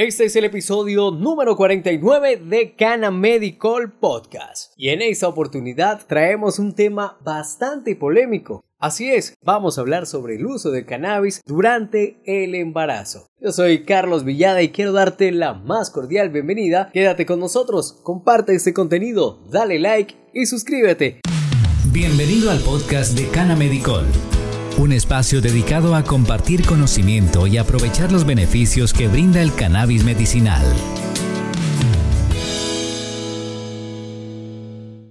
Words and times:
Este 0.00 0.24
es 0.24 0.34
el 0.34 0.46
episodio 0.46 1.10
número 1.10 1.54
49 1.56 2.40
de 2.46 2.74
Cana 2.74 3.10
Medical 3.10 3.92
Podcast. 3.92 4.72
Y 4.78 4.88
en 4.88 5.02
esta 5.02 5.28
oportunidad 5.28 6.06
traemos 6.06 6.58
un 6.58 6.74
tema 6.74 7.18
bastante 7.22 7.94
polémico. 7.96 8.64
Así 8.78 9.10
es, 9.10 9.34
vamos 9.42 9.76
a 9.76 9.82
hablar 9.82 10.06
sobre 10.06 10.36
el 10.36 10.46
uso 10.46 10.70
del 10.70 10.86
cannabis 10.86 11.42
durante 11.44 12.18
el 12.24 12.54
embarazo. 12.54 13.26
Yo 13.42 13.52
soy 13.52 13.84
Carlos 13.84 14.24
Villada 14.24 14.62
y 14.62 14.70
quiero 14.70 14.92
darte 14.92 15.32
la 15.32 15.52
más 15.52 15.90
cordial 15.90 16.30
bienvenida. 16.30 16.88
Quédate 16.94 17.26
con 17.26 17.38
nosotros, 17.38 18.00
comparte 18.02 18.54
este 18.54 18.72
contenido, 18.72 19.44
dale 19.50 19.78
like 19.78 20.16
y 20.32 20.46
suscríbete. 20.46 21.20
Bienvenido 21.92 22.50
al 22.50 22.60
podcast 22.60 23.18
de 23.18 23.28
Cana 23.28 23.54
Medical 23.54 24.06
un 24.78 24.92
espacio 24.92 25.40
dedicado 25.40 25.94
a 25.94 26.04
compartir 26.04 26.64
conocimiento 26.64 27.46
y 27.46 27.58
aprovechar 27.58 28.12
los 28.12 28.24
beneficios 28.24 28.92
que 28.92 29.08
brinda 29.08 29.42
el 29.42 29.54
cannabis 29.54 30.04
medicinal. 30.04 30.64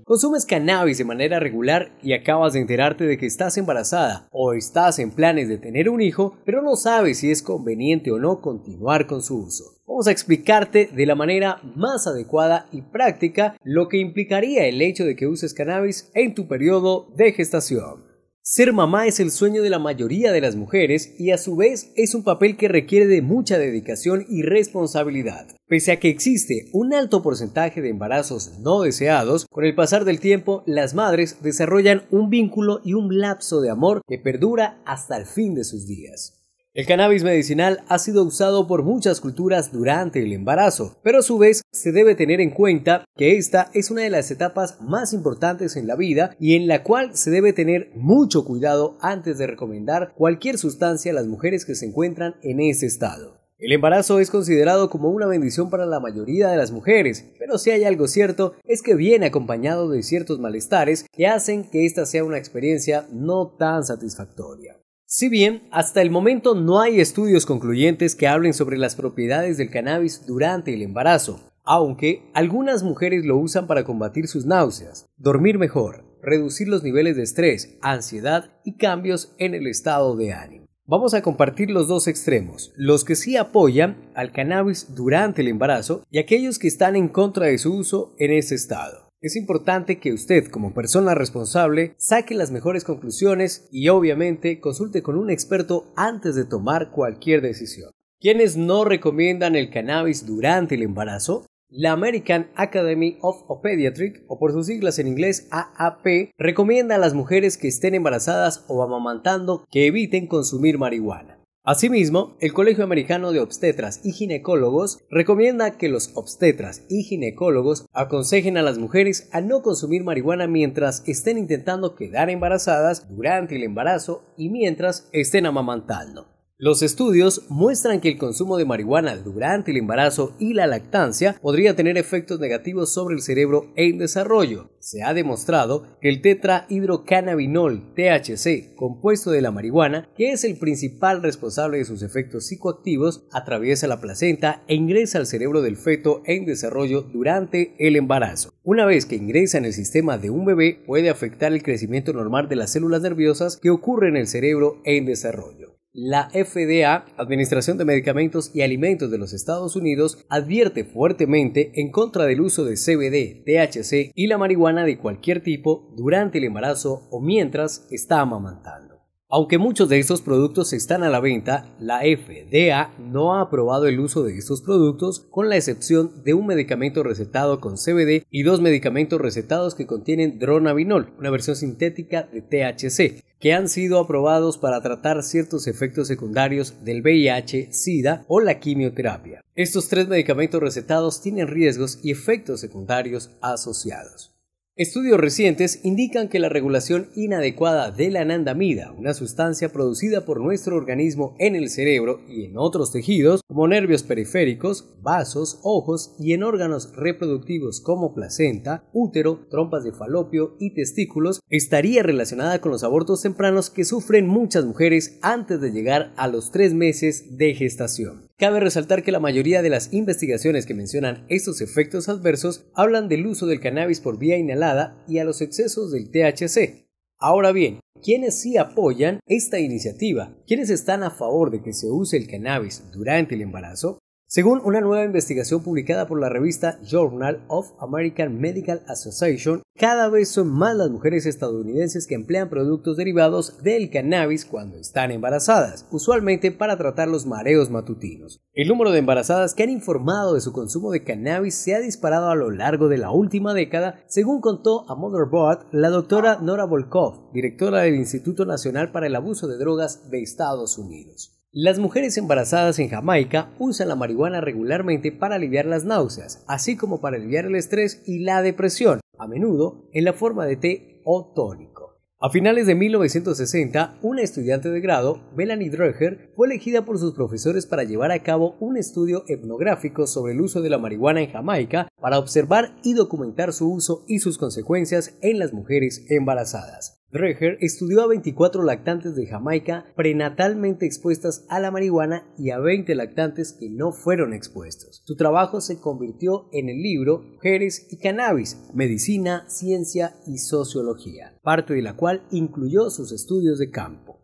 Consumes 0.03 0.47
cannabis 0.47 0.97
de 0.97 1.03
manera 1.03 1.39
regular 1.39 1.91
y 2.01 2.13
acabas 2.13 2.53
de 2.53 2.61
enterarte 2.61 3.05
de 3.05 3.19
que 3.19 3.27
estás 3.27 3.59
embarazada 3.59 4.27
o 4.31 4.53
estás 4.53 4.97
en 4.97 5.11
planes 5.11 5.47
de 5.49 5.59
tener 5.59 5.87
un 5.87 6.01
hijo, 6.01 6.35
pero 6.45 6.63
no 6.63 6.75
sabes 6.75 7.19
si 7.19 7.29
es 7.29 7.43
conveniente 7.43 8.11
o 8.11 8.17
no 8.17 8.41
continuar 8.41 9.05
con 9.05 9.21
su 9.21 9.37
uso. 9.37 9.65
Vamos 9.85 10.07
a 10.07 10.11
explicarte 10.11 10.89
de 10.91 11.05
la 11.05 11.13
manera 11.13 11.61
más 11.75 12.07
adecuada 12.07 12.65
y 12.71 12.81
práctica 12.81 13.55
lo 13.63 13.87
que 13.87 13.97
implicaría 13.97 14.65
el 14.65 14.81
hecho 14.81 15.05
de 15.05 15.15
que 15.15 15.27
uses 15.27 15.53
cannabis 15.53 16.09
en 16.15 16.33
tu 16.33 16.47
periodo 16.47 17.13
de 17.15 17.31
gestación. 17.33 18.08
Ser 18.51 18.73
mamá 18.73 19.05
es 19.05 19.19
el 19.19 19.29
sueño 19.29 19.61
de 19.61 19.69
la 19.69 19.77
mayoría 19.77 20.31
de 20.31 20.41
las 20.41 20.55
mujeres 20.55 21.13
y 21.19 21.29
a 21.29 21.37
su 21.37 21.55
vez 21.55 21.91
es 21.95 22.15
un 22.15 22.23
papel 22.23 22.57
que 22.57 22.67
requiere 22.67 23.05
de 23.05 23.21
mucha 23.21 23.59
dedicación 23.59 24.25
y 24.27 24.41
responsabilidad. 24.41 25.45
Pese 25.67 25.91
a 25.91 25.99
que 25.99 26.09
existe 26.09 26.65
un 26.73 26.95
alto 26.95 27.21
porcentaje 27.21 27.79
de 27.83 27.89
embarazos 27.89 28.57
no 28.57 28.81
deseados, 28.81 29.45
con 29.51 29.65
el 29.65 29.75
pasar 29.75 30.03
del 30.03 30.19
tiempo 30.19 30.63
las 30.65 30.95
madres 30.95 31.43
desarrollan 31.43 32.07
un 32.09 32.31
vínculo 32.31 32.81
y 32.83 32.95
un 32.95 33.19
lapso 33.19 33.61
de 33.61 33.69
amor 33.69 34.01
que 34.07 34.17
perdura 34.17 34.81
hasta 34.83 35.15
el 35.15 35.27
fin 35.27 35.53
de 35.53 35.63
sus 35.63 35.85
días. 35.85 36.38
El 36.75 36.85
cannabis 36.85 37.23
medicinal 37.23 37.83
ha 37.87 37.97
sido 37.97 38.23
usado 38.23 38.67
por 38.67 38.83
muchas 38.83 39.21
culturas 39.21 39.71
durante 39.71 40.21
el 40.21 40.31
embarazo, 40.31 40.99
pero 41.01 41.17
a 41.17 41.23
su 41.23 41.39
vez 41.39 41.63
se 41.71 41.91
debe 41.91 42.13
tener 42.13 42.41
en 42.41 42.51
cuenta 42.51 43.05
que 43.17 43.37
esta 43.37 43.71
es 43.73 43.89
una 43.89 44.03
de 44.03 44.11
las 44.11 44.29
etapas 44.29 44.79
más 44.79 45.11
importantes 45.11 45.75
en 45.75 45.87
la 45.87 45.95
vida 45.95 46.35
y 46.39 46.55
en 46.55 46.67
la 46.67 46.83
cual 46.83 47.17
se 47.17 47.31
debe 47.31 47.53
tener 47.53 47.89
mucho 47.95 48.45
cuidado 48.45 48.99
antes 49.01 49.39
de 49.39 49.47
recomendar 49.47 50.13
cualquier 50.15 50.59
sustancia 50.59 51.11
a 51.11 51.15
las 51.15 51.25
mujeres 51.25 51.65
que 51.65 51.73
se 51.73 51.87
encuentran 51.87 52.35
en 52.43 52.59
ese 52.59 52.85
estado. 52.85 53.39
El 53.57 53.73
embarazo 53.73 54.19
es 54.19 54.29
considerado 54.29 54.91
como 54.91 55.09
una 55.09 55.25
bendición 55.25 55.71
para 55.71 55.87
la 55.87 55.99
mayoría 55.99 56.49
de 56.49 56.57
las 56.57 56.71
mujeres, 56.71 57.25
pero 57.39 57.57
si 57.57 57.71
hay 57.71 57.83
algo 57.83 58.07
cierto 58.07 58.53
es 58.63 58.83
que 58.83 58.93
viene 58.93 59.25
acompañado 59.25 59.89
de 59.89 60.03
ciertos 60.03 60.39
malestares 60.39 61.07
que 61.11 61.25
hacen 61.25 61.63
que 61.63 61.87
esta 61.87 62.05
sea 62.05 62.23
una 62.23 62.37
experiencia 62.37 63.07
no 63.11 63.47
tan 63.57 63.83
satisfactoria. 63.83 64.79
Si 65.11 65.27
bien 65.27 65.63
hasta 65.71 66.03
el 66.03 66.11
momento 66.11 66.53
no 66.53 66.81
hay 66.81 66.99
estudios 66.99 67.47
concluyentes 67.47 68.13
que 68.13 68.27
hablen 68.27 68.53
sobre 68.53 68.77
las 68.77 68.95
propiedades 68.95 69.57
del 69.57 69.71
cannabis 69.71 70.27
durante 70.27 70.71
el 70.71 70.83
embarazo, 70.83 71.39
aunque 71.63 72.29
algunas 72.35 72.83
mujeres 72.83 73.25
lo 73.25 73.35
usan 73.37 73.65
para 73.65 73.83
combatir 73.83 74.27
sus 74.27 74.45
náuseas, 74.45 75.09
dormir 75.17 75.57
mejor, 75.57 76.05
reducir 76.21 76.67
los 76.67 76.83
niveles 76.83 77.15
de 77.15 77.23
estrés, 77.23 77.75
ansiedad 77.81 78.51
y 78.63 78.77
cambios 78.77 79.33
en 79.39 79.55
el 79.55 79.65
estado 79.65 80.15
de 80.15 80.31
ánimo. 80.31 80.67
Vamos 80.85 81.15
a 81.15 81.23
compartir 81.23 81.71
los 81.71 81.87
dos 81.87 82.07
extremos, 82.07 82.71
los 82.75 83.03
que 83.03 83.15
sí 83.15 83.35
apoyan 83.35 84.11
al 84.13 84.31
cannabis 84.31 84.93
durante 84.93 85.41
el 85.41 85.47
embarazo 85.47 86.03
y 86.11 86.19
aquellos 86.19 86.59
que 86.59 86.67
están 86.67 86.95
en 86.95 87.07
contra 87.07 87.47
de 87.47 87.57
su 87.57 87.73
uso 87.73 88.13
en 88.19 88.31
ese 88.31 88.53
estado. 88.53 89.08
Es 89.21 89.35
importante 89.35 89.99
que 89.99 90.13
usted, 90.13 90.47
como 90.47 90.73
persona 90.73 91.13
responsable, 91.13 91.93
saque 91.97 92.35
las 92.35 92.51
mejores 92.51 92.85
conclusiones 92.85 93.67
y 93.69 93.89
obviamente 93.89 94.61
consulte 94.61 95.03
con 95.03 95.17
un 95.17 95.29
experto 95.29 95.91
antes 95.97 96.35
de 96.35 96.45
tomar 96.45 96.91
cualquier 96.91 97.41
decisión. 97.41 97.91
¿Quiénes 98.21 98.55
no 98.55 98.85
recomiendan 98.85 99.57
el 99.57 99.71
cannabis 99.71 100.25
durante 100.25 100.75
el 100.75 100.83
embarazo? 100.83 101.45
La 101.67 101.91
American 101.91 102.49
Academy 102.55 103.17
of 103.19 103.43
Pediatrics, 103.61 104.21
o 104.29 104.39
por 104.39 104.53
sus 104.53 104.67
siglas 104.67 104.99
en 104.99 105.09
inglés 105.09 105.49
AAP, 105.51 106.31
recomienda 106.37 106.95
a 106.95 106.99
las 106.99 107.13
mujeres 107.13 107.57
que 107.57 107.67
estén 107.67 107.95
embarazadas 107.95 108.63
o 108.69 108.83
amamantando 108.83 109.65
que 109.69 109.85
eviten 109.85 110.27
consumir 110.27 110.77
marihuana. 110.77 111.38
Asimismo, 111.65 112.37
el 112.39 112.53
Colegio 112.53 112.85
Americano 112.85 113.33
de 113.33 113.41
Obstetras 113.41 113.99
y 114.05 114.13
Ginecólogos 114.13 114.99
recomienda 115.09 115.77
que 115.77 115.89
los 115.89 116.11
obstetras 116.15 116.85
y 116.89 117.03
ginecólogos 117.03 117.85
aconsejen 117.91 118.57
a 118.57 118.61
las 118.61 118.77
mujeres 118.77 119.29
a 119.33 119.41
no 119.41 119.61
consumir 119.61 120.05
marihuana 120.05 120.47
mientras 120.47 121.03
estén 121.05 121.37
intentando 121.37 121.95
quedar 121.95 122.29
embarazadas 122.29 123.09
durante 123.09 123.57
el 123.57 123.63
embarazo 123.63 124.23
y 124.37 124.49
mientras 124.49 125.09
estén 125.11 125.45
amamantando. 125.45 126.38
Los 126.61 126.81
estudios 126.81 127.45
muestran 127.47 128.01
que 128.01 128.09
el 128.09 128.17
consumo 128.17 128.57
de 128.57 128.65
marihuana 128.65 129.15
durante 129.15 129.71
el 129.71 129.77
embarazo 129.77 130.35
y 130.39 130.53
la 130.53 130.67
lactancia 130.67 131.37
podría 131.41 131.73
tener 131.73 131.97
efectos 131.97 132.41
negativos 132.41 132.93
sobre 132.93 133.15
el 133.15 133.21
cerebro 133.21 133.71
en 133.77 133.97
desarrollo. 133.97 134.69
Se 134.79 135.01
ha 135.01 135.13
demostrado 135.13 135.97
que 136.01 136.09
el 136.09 136.21
tetrahidrocannabinol 136.21 137.93
THC, 137.95 138.75
compuesto 138.75 139.31
de 139.31 139.39
la 139.39 139.51
marihuana, 139.51 140.09
que 140.17 140.33
es 140.33 140.43
el 140.43 140.57
principal 140.57 141.23
responsable 141.23 141.77
de 141.77 141.85
sus 141.85 142.03
efectos 142.03 142.47
psicoactivos, 142.47 143.25
atraviesa 143.31 143.87
la 143.87 144.01
placenta 144.01 144.61
e 144.67 144.75
ingresa 144.75 145.17
al 145.17 145.27
cerebro 145.27 145.61
del 145.61 145.77
feto 145.77 146.21
en 146.25 146.45
desarrollo 146.45 147.03
durante 147.03 147.73
el 147.79 147.95
embarazo. 147.95 148.51
Una 148.63 148.85
vez 148.85 149.05
que 149.05 149.15
ingresa 149.15 149.59
en 149.59 149.63
el 149.63 149.71
sistema 149.71 150.17
de 150.17 150.29
un 150.29 150.43
bebé, 150.43 150.83
puede 150.85 151.09
afectar 151.09 151.53
el 151.53 151.63
crecimiento 151.63 152.11
normal 152.11 152.49
de 152.49 152.57
las 152.57 152.73
células 152.73 153.01
nerviosas 153.01 153.55
que 153.55 153.69
ocurre 153.69 154.09
en 154.09 154.17
el 154.17 154.27
cerebro 154.27 154.81
en 154.83 155.05
desarrollo. 155.05 155.58
La 155.91 156.29
FDA, 156.29 157.03
Administración 157.17 157.79
de 157.79 157.85
Medicamentos 157.85 158.51
y 158.53 158.61
Alimentos 158.61 159.09
de 159.09 159.17
los 159.17 159.33
Estados 159.33 159.75
Unidos, 159.75 160.23
advierte 160.29 160.85
fuertemente 160.85 161.71
en 161.81 161.91
contra 161.91 162.25
del 162.25 162.41
uso 162.41 162.63
de 162.63 162.75
CBD, 162.75 163.43
THC 163.43 164.11
y 164.13 164.27
la 164.27 164.37
marihuana 164.37 164.85
de 164.85 164.99
cualquier 164.99 165.41
tipo 165.41 165.91
durante 165.97 166.37
el 166.37 166.43
embarazo 166.43 167.07
o 167.09 167.21
mientras 167.21 167.87
está 167.89 168.19
amamantando. 168.19 168.98
Aunque 169.31 169.59
muchos 169.59 169.89
de 169.89 169.99
estos 169.99 170.23
productos 170.23 170.73
están 170.73 171.03
a 171.03 171.09
la 171.09 171.19
venta, 171.19 171.71
la 171.79 171.99
FDA 171.99 172.91
no 172.97 173.35
ha 173.35 173.41
aprobado 173.41 173.85
el 173.85 173.99
uso 173.99 174.23
de 174.23 174.35
estos 174.35 174.63
productos 174.63 175.19
con 175.19 175.49
la 175.49 175.55
excepción 175.55 176.23
de 176.23 176.33
un 176.33 176.47
medicamento 176.47 177.03
recetado 177.03 177.61
con 177.61 177.75
CBD 177.75 178.25
y 178.31 178.41
dos 178.41 178.59
medicamentos 178.59 179.21
recetados 179.21 179.75
que 179.75 179.85
contienen 179.85 180.39
dronabinol, 180.39 181.13
una 181.19 181.29
versión 181.29 181.55
sintética 181.55 182.23
de 182.23 182.41
THC, 182.41 183.23
que 183.39 183.53
han 183.53 183.69
sido 183.69 183.99
aprobados 183.99 184.57
para 184.57 184.81
tratar 184.81 185.21
ciertos 185.21 185.67
efectos 185.67 186.07
secundarios 186.07 186.83
del 186.83 187.03
VIH, 187.03 187.71
SIDA 187.71 188.25
o 188.27 188.39
la 188.41 188.59
quimioterapia. 188.59 189.43
Estos 189.53 189.89
tres 189.89 190.07
medicamentos 190.07 190.59
recetados 190.59 191.21
tienen 191.21 191.47
riesgos 191.47 191.99
y 192.01 192.09
efectos 192.09 192.61
secundarios 192.61 193.29
asociados. 193.41 194.38
Estudios 194.79 195.19
recientes 195.19 195.81
indican 195.83 196.29
que 196.29 196.39
la 196.39 196.47
regulación 196.47 197.09
inadecuada 197.13 197.91
de 197.91 198.09
la 198.11 198.21
anandamida, 198.21 198.93
una 198.93 199.13
sustancia 199.13 199.73
producida 199.73 200.23
por 200.23 200.39
nuestro 200.39 200.77
organismo 200.77 201.35
en 201.37 201.57
el 201.57 201.69
cerebro 201.69 202.21
y 202.29 202.45
en 202.45 202.57
otros 202.57 202.93
tejidos, 202.93 203.41
como 203.45 203.67
nervios 203.67 204.03
periféricos, 204.03 204.95
vasos, 205.01 205.59
ojos 205.63 206.15
y 206.17 206.31
en 206.31 206.43
órganos 206.43 206.95
reproductivos 206.95 207.81
como 207.81 208.13
placenta, 208.13 208.85
útero, 208.93 209.47
trompas 209.49 209.83
de 209.83 209.91
falopio 209.91 210.55
y 210.61 210.73
testículos, 210.73 211.41
estaría 211.49 212.01
relacionada 212.01 212.61
con 212.61 212.71
los 212.71 212.85
abortos 212.85 213.21
tempranos 213.21 213.69
que 213.69 213.83
sufren 213.83 214.29
muchas 214.29 214.63
mujeres 214.63 215.19
antes 215.21 215.59
de 215.59 215.73
llegar 215.73 216.13
a 216.15 216.29
los 216.29 216.51
tres 216.51 216.73
meses 216.73 217.37
de 217.37 217.53
gestación. 217.53 218.28
Cabe 218.39 218.61
resaltar 218.61 219.03
que 219.03 219.11
la 219.11 219.19
mayoría 219.19 219.61
de 219.61 219.69
las 219.69 219.91
investigaciones 219.91 220.65
que 220.65 220.73
mencionan 220.73 221.25
estos 221.27 221.59
efectos 221.59 222.07
adversos 222.07 222.63
hablan 222.73 223.09
del 223.09 223.27
uso 223.27 223.47
del 223.47 223.59
cannabis 223.59 223.99
por 223.99 224.17
vía 224.17 224.37
inhalada 224.37 225.03
y 225.09 225.17
a 225.17 225.25
los 225.25 225.41
excesos 225.41 225.91
del 225.91 226.09
THC. 226.09 226.87
Ahora 227.19 227.51
bien, 227.51 227.81
¿quiénes 228.01 228.39
sí 228.39 228.55
apoyan 228.55 229.19
esta 229.25 229.59
iniciativa? 229.59 230.37
¿Quiénes 230.47 230.69
están 230.69 231.03
a 231.03 231.11
favor 231.11 231.51
de 231.51 231.61
que 231.61 231.73
se 231.73 231.87
use 231.87 232.15
el 232.15 232.27
cannabis 232.27 232.89
durante 232.93 233.35
el 233.35 233.41
embarazo? 233.41 233.99
Según 234.31 234.61
una 234.63 234.79
nueva 234.79 235.05
investigación 235.05 235.63
publicada 235.63 236.05
por 236.05 236.19
la 236.19 236.29
revista 236.29 236.79
Journal 236.83 237.43
of 237.47 237.71
American 237.79 238.39
Medical 238.39 238.83
Association, 238.87 239.63
cada 239.75 240.07
vez 240.07 240.29
son 240.29 240.49
más 240.49 240.75
las 240.75 240.91
mujeres 240.91 241.25
estadounidenses 241.25 242.05
que 242.05 242.13
emplean 242.13 242.47
productos 242.47 242.95
derivados 242.95 243.63
del 243.63 243.89
cannabis 243.89 244.45
cuando 244.45 244.77
están 244.77 245.09
embarazadas, 245.09 245.87
usualmente 245.89 246.51
para 246.51 246.77
tratar 246.77 247.07
los 247.07 247.25
mareos 247.25 247.71
matutinos. 247.71 248.39
El 248.53 248.67
número 248.67 248.91
de 248.91 248.99
embarazadas 248.99 249.55
que 249.55 249.63
han 249.63 249.71
informado 249.71 250.35
de 250.35 250.41
su 250.41 250.53
consumo 250.53 250.91
de 250.91 251.03
cannabis 251.03 251.55
se 251.55 251.73
ha 251.73 251.79
disparado 251.79 252.29
a 252.29 252.35
lo 252.35 252.51
largo 252.51 252.87
de 252.87 252.99
la 252.99 253.09
última 253.09 253.55
década, 253.55 254.03
según 254.05 254.41
contó 254.41 254.87
a 254.91 254.93
Motherboard 254.93 255.69
la 255.71 255.89
doctora 255.89 256.37
Nora 256.39 256.65
Volkov, 256.65 257.31
directora 257.33 257.81
del 257.81 257.95
Instituto 257.95 258.45
Nacional 258.45 258.91
para 258.91 259.07
el 259.07 259.15
Abuso 259.15 259.47
de 259.47 259.57
Drogas 259.57 260.11
de 260.11 260.21
Estados 260.21 260.77
Unidos. 260.77 261.38
Las 261.51 261.79
mujeres 261.79 262.15
embarazadas 262.19 262.77
en 262.77 262.89
Jamaica 262.89 263.55
usan 263.57 263.87
la 263.87 263.95
marihuana 263.95 264.39
regularmente 264.39 265.11
para 265.11 265.33
aliviar 265.33 265.65
las 265.65 265.83
náuseas, 265.83 266.43
así 266.47 266.77
como 266.77 267.01
para 267.01 267.17
aliviar 267.17 267.45
el 267.45 267.55
estrés 267.55 268.03
y 268.05 268.19
la 268.19 268.43
depresión, 268.43 268.99
a 269.17 269.27
menudo 269.27 269.89
en 269.91 270.05
la 270.05 270.13
forma 270.13 270.45
de 270.45 270.57
té 270.57 271.01
o 271.05 271.33
tónico. 271.33 271.97
A 272.19 272.29
finales 272.29 272.67
de 272.67 272.75
1960, 272.75 273.97
una 274.03 274.21
estudiante 274.21 274.69
de 274.69 274.79
grado, 274.79 275.23
Melanie 275.35 275.71
Dreher, 275.71 276.31
fue 276.35 276.45
elegida 276.45 276.85
por 276.85 276.99
sus 276.99 277.15
profesores 277.15 277.65
para 277.65 277.83
llevar 277.83 278.11
a 278.11 278.21
cabo 278.21 278.55
un 278.59 278.77
estudio 278.77 279.23
etnográfico 279.27 280.05
sobre 280.05 280.33
el 280.33 280.41
uso 280.41 280.61
de 280.61 280.69
la 280.69 280.77
marihuana 280.77 281.21
en 281.21 281.31
Jamaica 281.31 281.87
para 281.99 282.19
observar 282.19 282.75
y 282.83 282.93
documentar 282.93 283.53
su 283.53 283.73
uso 283.73 284.03
y 284.07 284.19
sus 284.19 284.37
consecuencias 284.37 285.17
en 285.21 285.39
las 285.39 285.51
mujeres 285.51 286.05
embarazadas. 286.09 286.98
Dreher 287.11 287.57
estudió 287.59 288.03
a 288.03 288.07
24 288.07 288.61
lactantes 288.61 289.15
de 289.15 289.25
Jamaica 289.25 289.85
prenatalmente 289.95 290.85
expuestas 290.85 291.43
a 291.49 291.59
la 291.59 291.71
marihuana 291.71 292.31
y 292.37 292.51
a 292.51 292.59
20 292.59 292.93
lactantes 292.93 293.51
que 293.51 293.67
no 293.67 293.91
fueron 293.91 294.31
expuestos. 294.31 295.01
Su 295.05 295.15
trabajo 295.15 295.59
se 295.59 295.79
convirtió 295.79 296.49
en 296.51 296.69
el 296.69 296.83
libro 296.83 297.23
Mujeres 297.23 297.87
y 297.89 297.97
Cannabis, 297.97 298.61
Medicina, 298.75 299.45
Ciencia 299.47 300.17
y 300.27 300.37
Sociología, 300.37 301.35
parte 301.41 301.73
de 301.73 301.81
la 301.81 301.95
cual 301.95 302.27
incluyó 302.29 302.91
sus 302.91 303.11
estudios 303.11 303.57
de 303.57 303.71
campo. 303.71 304.19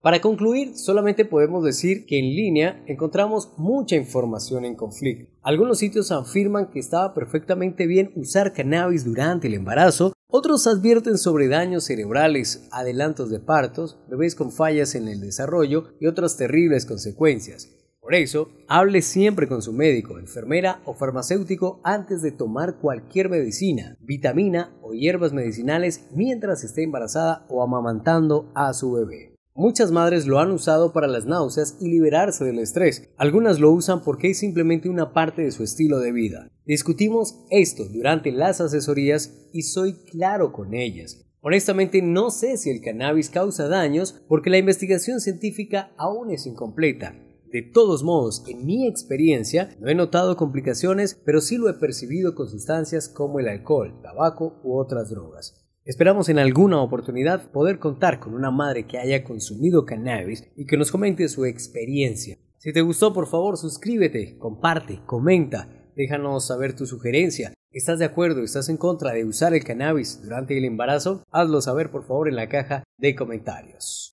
Para 0.00 0.22
concluir, 0.22 0.78
solamente 0.78 1.26
podemos 1.26 1.62
decir 1.62 2.06
que 2.06 2.18
en 2.18 2.34
línea 2.34 2.82
encontramos 2.86 3.52
mucha 3.58 3.96
información 3.96 4.64
en 4.64 4.76
conflicto. 4.76 5.30
Algunos 5.42 5.78
sitios 5.78 6.10
afirman 6.10 6.70
que 6.70 6.78
estaba 6.78 7.12
perfectamente 7.12 7.86
bien 7.86 8.12
usar 8.16 8.54
cannabis 8.54 9.04
durante 9.04 9.48
el 9.48 9.52
embarazo, 9.52 10.14
otros 10.30 10.66
advierten 10.66 11.18
sobre 11.18 11.48
daños 11.48 11.84
cerebrales, 11.84 12.68
adelantos 12.70 13.30
de 13.30 13.40
partos, 13.40 13.98
bebés 14.08 14.34
con 14.34 14.52
fallas 14.52 14.94
en 14.94 15.08
el 15.08 15.20
desarrollo 15.20 15.94
y 16.00 16.06
otras 16.06 16.36
terribles 16.36 16.86
consecuencias. 16.86 17.68
Por 18.00 18.14
eso, 18.14 18.48
hable 18.66 19.02
siempre 19.02 19.46
con 19.46 19.62
su 19.62 19.72
médico, 19.72 20.18
enfermera 20.18 20.80
o 20.84 20.94
farmacéutico 20.94 21.80
antes 21.84 22.22
de 22.22 22.32
tomar 22.32 22.78
cualquier 22.78 23.28
medicina, 23.28 23.96
vitamina 24.00 24.76
o 24.82 24.94
hierbas 24.94 25.32
medicinales 25.32 26.08
mientras 26.12 26.64
esté 26.64 26.82
embarazada 26.82 27.44
o 27.48 27.62
amamantando 27.62 28.50
a 28.54 28.72
su 28.72 28.92
bebé. 28.92 29.29
Muchas 29.54 29.90
madres 29.90 30.26
lo 30.26 30.38
han 30.38 30.52
usado 30.52 30.92
para 30.92 31.08
las 31.08 31.26
náuseas 31.26 31.76
y 31.80 31.88
liberarse 31.88 32.44
del 32.44 32.60
estrés. 32.60 33.10
Algunas 33.16 33.58
lo 33.58 33.72
usan 33.72 34.02
porque 34.02 34.30
es 34.30 34.38
simplemente 34.38 34.88
una 34.88 35.12
parte 35.12 35.42
de 35.42 35.50
su 35.50 35.64
estilo 35.64 35.98
de 35.98 36.12
vida. 36.12 36.50
Discutimos 36.64 37.44
esto 37.50 37.84
durante 37.84 38.30
las 38.30 38.60
asesorías 38.60 39.48
y 39.52 39.62
soy 39.62 39.94
claro 40.04 40.52
con 40.52 40.72
ellas. 40.72 41.26
Honestamente 41.40 42.00
no 42.00 42.30
sé 42.30 42.58
si 42.58 42.70
el 42.70 42.80
cannabis 42.80 43.28
causa 43.28 43.66
daños 43.66 44.22
porque 44.28 44.50
la 44.50 44.58
investigación 44.58 45.20
científica 45.20 45.90
aún 45.96 46.30
es 46.30 46.46
incompleta. 46.46 47.14
De 47.50 47.62
todos 47.62 48.04
modos, 48.04 48.44
en 48.46 48.64
mi 48.64 48.86
experiencia, 48.86 49.76
no 49.80 49.88
he 49.88 49.94
notado 49.96 50.36
complicaciones, 50.36 51.20
pero 51.24 51.40
sí 51.40 51.56
lo 51.56 51.68
he 51.68 51.74
percibido 51.74 52.36
con 52.36 52.48
sustancias 52.48 53.08
como 53.08 53.40
el 53.40 53.48
alcohol, 53.48 54.00
tabaco 54.00 54.60
u 54.62 54.78
otras 54.78 55.10
drogas. 55.10 55.60
Esperamos 55.84 56.28
en 56.28 56.38
alguna 56.38 56.82
oportunidad 56.82 57.50
poder 57.50 57.78
contar 57.78 58.20
con 58.20 58.34
una 58.34 58.50
madre 58.50 58.86
que 58.86 58.98
haya 58.98 59.24
consumido 59.24 59.86
cannabis 59.86 60.44
y 60.54 60.66
que 60.66 60.76
nos 60.76 60.90
comente 60.90 61.28
su 61.28 61.46
experiencia. 61.46 62.36
Si 62.58 62.72
te 62.72 62.82
gustó, 62.82 63.14
por 63.14 63.26
favor, 63.26 63.56
suscríbete, 63.56 64.36
comparte, 64.38 65.00
comenta, 65.06 65.68
déjanos 65.96 66.46
saber 66.46 66.76
tu 66.76 66.84
sugerencia. 66.84 67.54
¿Estás 67.70 67.98
de 67.98 68.04
acuerdo? 68.04 68.42
¿Estás 68.42 68.68
en 68.68 68.76
contra 68.76 69.12
de 69.12 69.24
usar 69.24 69.54
el 69.54 69.64
cannabis 69.64 70.20
durante 70.22 70.58
el 70.58 70.66
embarazo? 70.66 71.24
Hazlo 71.30 71.62
saber, 71.62 71.90
por 71.90 72.04
favor, 72.06 72.28
en 72.28 72.36
la 72.36 72.48
caja 72.48 72.84
de 72.98 73.14
comentarios. 73.14 74.12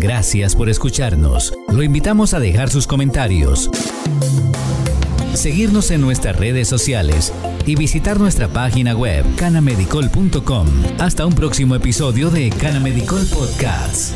Gracias 0.00 0.56
por 0.56 0.68
escucharnos. 0.68 1.54
Lo 1.72 1.82
invitamos 1.84 2.34
a 2.34 2.40
dejar 2.40 2.68
sus 2.68 2.86
comentarios 2.86 3.70
seguirnos 5.36 5.90
en 5.90 6.00
nuestras 6.00 6.38
redes 6.38 6.68
sociales 6.68 7.32
y 7.66 7.76
visitar 7.76 8.18
nuestra 8.18 8.48
página 8.48 8.94
web 8.94 9.24
canamedicol.com. 9.36 10.66
Hasta 10.98 11.26
un 11.26 11.34
próximo 11.34 11.74
episodio 11.74 12.30
de 12.30 12.50
Canamedicol 12.50 13.26
Podcasts. 13.26 14.14